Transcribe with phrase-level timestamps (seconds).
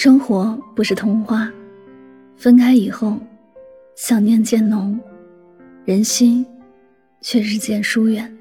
[0.00, 1.52] 生活不是童话，
[2.36, 3.18] 分开以后，
[3.96, 4.96] 想念渐浓，
[5.84, 6.46] 人心
[7.20, 8.32] 却日渐疏远。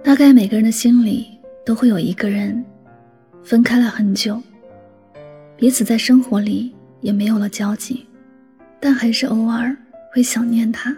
[0.00, 1.26] 大概每个人的心里
[1.66, 2.64] 都会有一个人，
[3.42, 4.40] 分开了很久，
[5.56, 8.06] 彼此在生活里也没有了交集，
[8.78, 9.76] 但还是偶尔
[10.12, 10.96] 会想念他。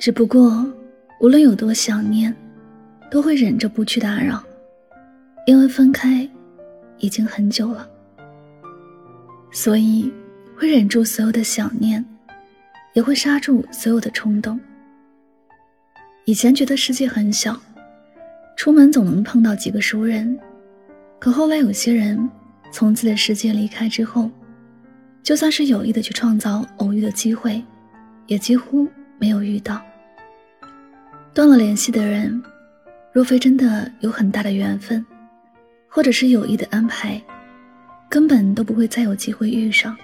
[0.00, 0.66] 只不过
[1.20, 2.34] 无论有多想念，
[3.08, 4.42] 都会忍着不去打扰，
[5.46, 6.28] 因为分开。
[6.98, 7.88] 已经很久了，
[9.50, 10.12] 所以
[10.56, 12.04] 会忍住所有的想念，
[12.92, 14.58] 也会刹住所有的冲动。
[16.24, 17.58] 以前觉得世界很小，
[18.56, 20.38] 出门总能碰到几个熟人，
[21.18, 22.28] 可后来有些人
[22.70, 24.30] 从自己的世界离开之后，
[25.22, 27.62] 就算是有意的去创造偶遇的机会，
[28.26, 28.86] 也几乎
[29.18, 29.80] 没有遇到。
[31.32, 32.42] 断了联系的人，
[33.12, 35.04] 若非真的有很大的缘分。
[35.88, 37.20] 或者是有意的安排，
[38.08, 39.96] 根本都不会再有机会遇上，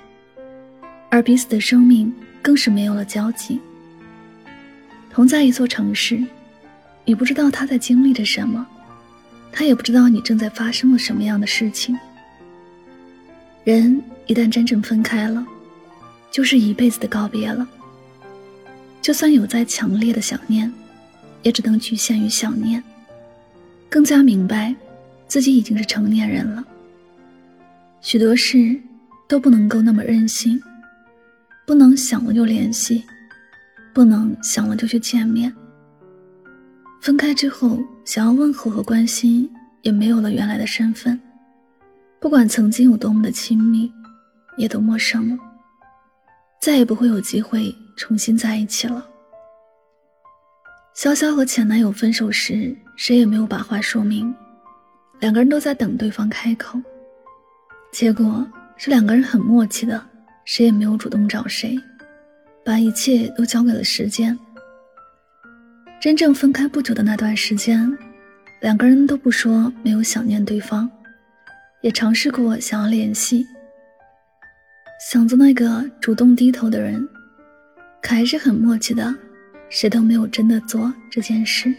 [1.10, 3.60] 而彼此的生命更是没有了交集。
[5.10, 6.20] 同在一座城市，
[7.04, 8.66] 你不知道他在经历着什么，
[9.52, 11.96] 他也不知道你正在发生了什么样的事情。
[13.62, 15.46] 人一旦真正分开了，
[16.30, 17.66] 就是一辈子的告别了。
[19.00, 20.72] 就算有再强烈的想念，
[21.42, 22.82] 也只能局限于想念。
[23.88, 24.74] 更加明白。
[25.26, 26.64] 自己已经是成年人了，
[28.00, 28.80] 许多事
[29.28, 30.60] 都不能够那么任性，
[31.66, 33.04] 不能想了就联系，
[33.92, 35.52] 不能想了就去见面。
[37.00, 39.50] 分开之后，想要问候和关心
[39.82, 41.20] 也没有了原来的身份，
[42.20, 43.92] 不管曾经有多么的亲密，
[44.56, 45.38] 也都陌生了，
[46.60, 49.06] 再也不会有机会重新在一起了。
[50.94, 54.34] 潇潇和前男友分手时，谁也没有把话说明。
[55.20, 56.78] 两个人都在等对方开口，
[57.90, 60.04] 结果是两个人很默契的，
[60.44, 61.78] 谁也没有主动找谁，
[62.64, 64.38] 把一切都交给了时间。
[66.00, 67.96] 真正分开不久的那段时间，
[68.60, 70.90] 两个人都不说没有想念对方，
[71.80, 73.46] 也尝试过想要联系，
[75.10, 77.08] 想做那个主动低头的人，
[78.02, 79.14] 可还是很默契的，
[79.70, 81.74] 谁都没有真的做这件事。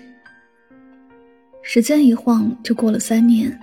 [1.67, 3.59] 时间一晃就过了三年，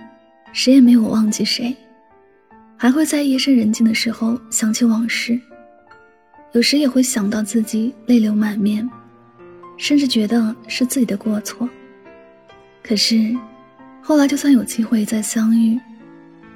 [0.51, 1.73] 谁也没有忘记谁，
[2.75, 5.39] 还会在夜深人静的时候想起往事。
[6.51, 8.87] 有时也会想到自己泪流满面，
[9.77, 11.67] 甚至觉得是自己的过错。
[12.83, 13.33] 可是，
[14.01, 15.79] 后来就算有机会再相遇，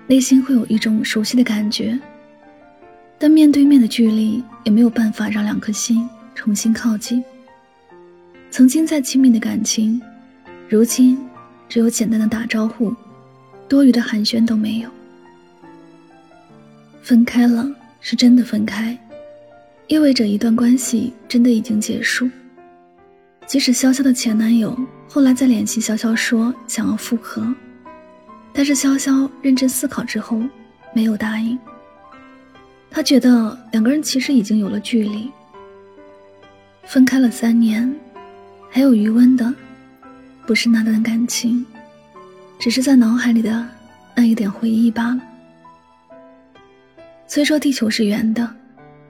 [0.05, 1.97] 内心会有一种熟悉的感觉，
[3.17, 7.23] 但面对面的距离也没有办法让两颗心重新靠近。
[8.51, 9.99] 曾经再亲密的感情，
[10.67, 11.17] 如今。
[11.69, 12.93] 只有简单的打招呼，
[13.67, 14.89] 多余的寒暄都没有。
[17.01, 17.69] 分开了，
[18.01, 18.97] 是真的分开，
[19.87, 22.29] 意味着一段关系真的已经结束。
[23.45, 27.47] 即使潇潇的前男友后来再联系潇潇说想要复合，
[28.51, 30.41] 但是潇潇认真思考之后
[30.93, 31.57] 没有答应。
[32.89, 35.29] 他觉得两个人其实已经有了距离，
[36.83, 37.93] 分开了三年，
[38.69, 39.53] 还有余温的。
[40.47, 41.65] 不是那段感情，
[42.57, 43.67] 只是在脑海里的
[44.15, 45.21] 那一点回忆罢了。
[47.27, 48.49] 虽说地球是圆的，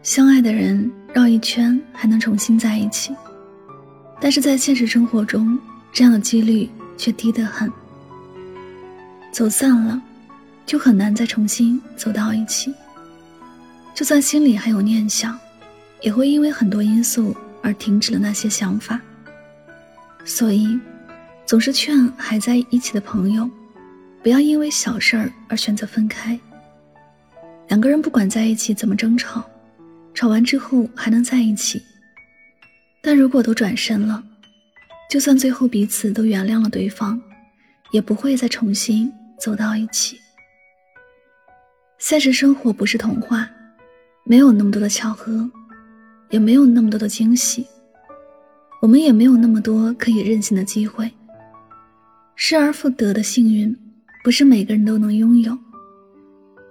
[0.01, 3.15] 相爱的人绕一圈还能重新在一起，
[4.19, 5.55] 但是在现实生活中，
[5.93, 6.67] 这样的几率
[6.97, 7.71] 却低得很。
[9.31, 10.01] 走散了，
[10.65, 12.73] 就很难再重新走到一起。
[13.93, 15.37] 就算心里还有念想，
[16.01, 18.99] 也会因为很多因素而停止了那些想法。
[20.25, 20.79] 所以。
[21.47, 23.49] 总是劝还在一起的朋友，
[24.21, 26.37] 不要因为小事儿而选择分开。
[27.69, 29.49] 两个人不管在一起怎么争吵，
[30.13, 31.81] 吵完之后还能在一起。
[33.01, 34.21] 但如果都转身了，
[35.09, 37.17] 就算最后彼此都原谅了对方，
[37.91, 39.09] 也不会再重新
[39.39, 40.19] 走到一起。
[41.97, 43.49] 现实生活不是童话，
[44.25, 45.49] 没有那么多的巧合，
[46.29, 47.65] 也没有那么多的惊喜，
[48.81, 51.09] 我们也没有那么多可以任性的机会。
[52.39, 53.75] 失而复得的幸运，
[54.23, 55.57] 不是每个人都能拥有。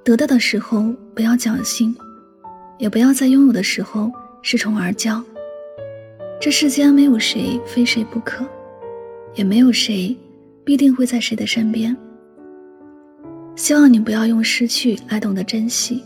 [0.04, 1.92] 得到的时候不要侥幸，
[2.78, 4.12] 也不要在拥有的时候
[4.44, 5.20] 恃宠而骄。
[6.40, 8.46] 这世间没有谁非谁不可，
[9.34, 10.16] 也没有谁
[10.64, 11.94] 必定会在谁的身边。
[13.56, 16.04] 希望你不要用失去来懂得珍惜，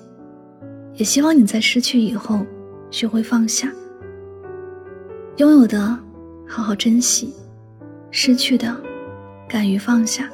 [0.94, 2.46] 也希望你在失去以后
[2.90, 3.70] 学会放下。
[5.36, 5.98] 拥有的
[6.48, 7.34] 好好珍惜，
[8.10, 8.74] 失去的
[9.50, 10.30] 敢于放下。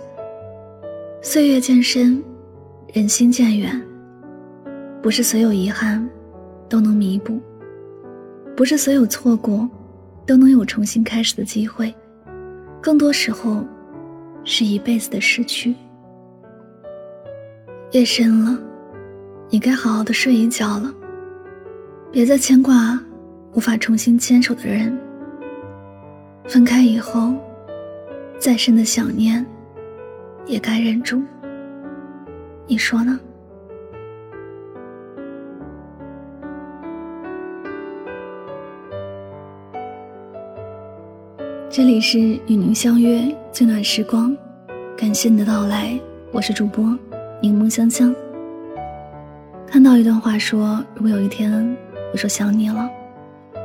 [1.22, 2.22] 岁月渐深。
[2.94, 3.78] 人心渐远，
[5.02, 6.08] 不是所有遗憾
[6.66, 7.38] 都能弥补，
[8.56, 9.68] 不是所有错过
[10.24, 11.94] 都能有重新开始的机会，
[12.80, 13.62] 更多时候
[14.44, 15.74] 是一辈子的失去。
[17.90, 18.58] 夜深了，
[19.50, 20.94] 你该好好的睡一觉了，
[22.10, 22.98] 别再牵挂
[23.52, 24.96] 无法重新牵手的人。
[26.46, 27.34] 分开以后，
[28.38, 29.44] 再深的想念
[30.47, 31.23] 也该忍住。
[32.67, 33.19] 你说呢？
[41.69, 43.23] 这里是与您相约
[43.53, 44.35] 最暖时光，
[44.97, 45.99] 感谢你的到来，
[46.33, 46.85] 我是主播
[47.43, 48.15] 柠檬香香。
[49.67, 51.77] 看到一段话说：如果有一天
[52.12, 52.88] 我说想你了，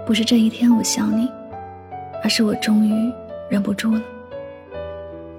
[0.06, 1.30] 不是这一天我想你，
[2.24, 3.14] 而是我终于
[3.50, 4.02] 忍不住了。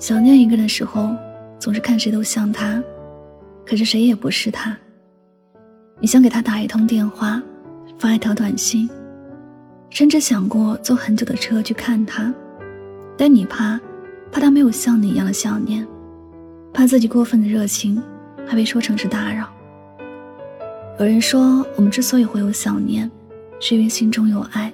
[0.02, 1.14] 想念一个人的时候，
[1.60, 2.82] 总是看谁都像他。
[3.64, 4.76] 可是谁也不是他。
[6.00, 7.40] 你想给他打一通电话，
[8.00, 8.90] 发一条短信，
[9.90, 12.34] 甚至想过坐很久的车去看他，
[13.16, 13.81] 但你怕，
[14.32, 15.87] 怕他没有像你一样的想念，
[16.75, 18.02] 怕自己过分的热情
[18.44, 19.48] 还被说成是打扰。
[20.98, 23.08] 有人说，我们之所以会有想念，
[23.60, 24.72] 是因为心中有爱，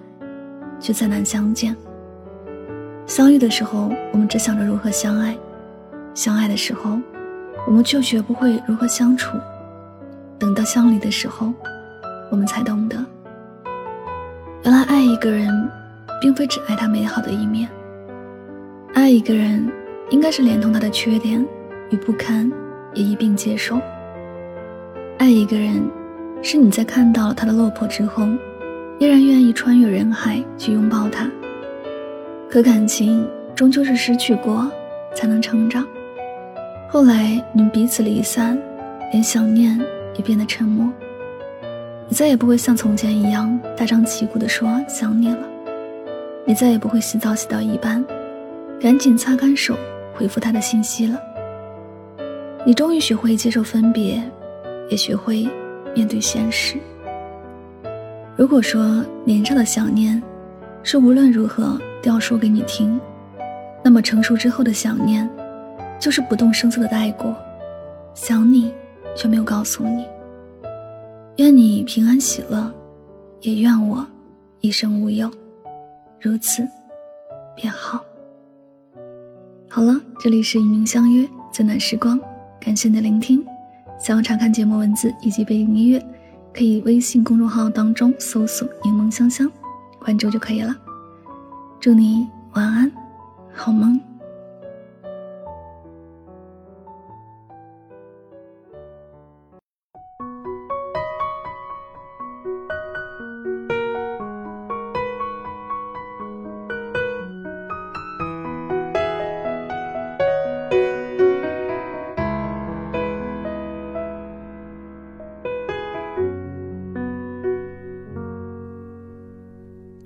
[0.80, 1.76] 却再难相见。
[3.08, 5.32] 相遇的时候，我们只想着如何相爱；
[6.14, 7.00] 相爱的时候，
[7.66, 9.38] 我们就学不会如何相处，
[10.38, 11.50] 等到相离的时候，
[12.30, 13.02] 我们才懂得，
[14.62, 15.50] 原来爱一个人，
[16.20, 17.66] 并非只爱他美好的一面。
[18.92, 19.66] 爱一个人，
[20.10, 21.42] 应该是连同他的缺点
[21.88, 22.52] 与不堪
[22.92, 23.80] 也一并接受。
[25.16, 25.82] 爱一个人，
[26.42, 28.28] 是你在看到了他的落魄之后，
[28.98, 31.26] 依然愿意穿越人海去拥抱他。
[32.50, 34.70] 可感情终究是失去过，
[35.14, 35.86] 才能成长。
[36.88, 38.58] 后来你们彼此离散，
[39.12, 39.78] 连想念
[40.16, 40.90] 也变得沉默。
[42.08, 45.46] 你再也不会像从前一样大张旗鼓地说想你了，
[46.46, 48.02] 你再也不会洗澡洗到一半，
[48.80, 49.76] 赶紧擦干手
[50.14, 51.20] 回复他的信息了。
[52.64, 54.22] 你终于学会接受分别，
[54.88, 55.46] 也学会
[55.94, 56.78] 面对现实。
[58.36, 60.22] 如果说年少的想念
[60.82, 63.00] 是无论如何都要说给你听，
[63.84, 65.28] 那么成熟之后的想念。
[66.00, 67.34] 就是不动声色的带过，
[68.14, 68.72] 想你
[69.16, 70.06] 却没有告诉你。
[71.38, 72.72] 愿你平安喜乐，
[73.40, 74.06] 也愿我
[74.60, 75.28] 一生无忧，
[76.20, 76.64] 如此
[77.56, 78.00] 便好。
[79.68, 82.16] 好了，这里是与您相约最暖时光，
[82.60, 83.44] 感谢你的聆听。
[83.98, 86.06] 想要查看节目文字以及背景音乐，
[86.54, 89.50] 可以微信公众号当中搜索“柠檬香香”，
[89.98, 90.72] 关注就可以了。
[91.80, 92.90] 祝你晚安，
[93.54, 94.07] 好梦。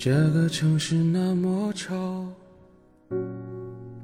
[0.04, 2.26] 这个城市那么吵，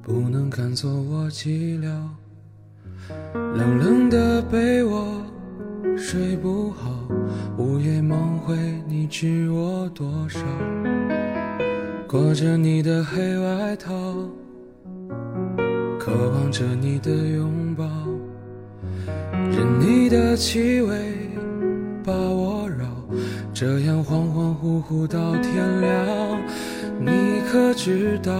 [0.01, 1.89] 不能赶走我寂寥。
[3.33, 5.21] 冷冷的被窝，
[5.97, 6.89] 睡不好，
[7.57, 10.39] 午夜梦回，你知我多少？
[12.07, 13.93] 裹着你的黑外套，
[15.99, 17.85] 渴望着你的拥抱，
[19.51, 20.97] 任你的气味
[22.05, 22.87] 把我绕。
[23.53, 24.28] 这样恍
[24.79, 26.41] 恍惚惚到天亮，
[27.01, 28.33] 你可知道？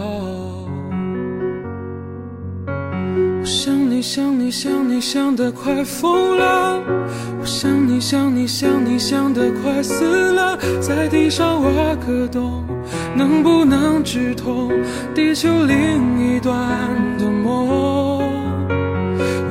[3.41, 6.81] 我想你想你想你想得快疯了，
[7.41, 12.65] 我想你想你想你想得快死了，在地上挖个洞，
[13.17, 14.71] 能不能直通
[15.15, 16.57] 地球另一端
[17.19, 18.18] 的梦？